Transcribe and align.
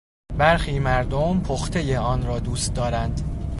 برخی 0.37 0.79
مردم 0.79 1.39
پختهی 1.39 1.95
آن 1.95 2.25
را 2.25 2.39
دوست 2.39 2.73
دارند. 2.75 3.21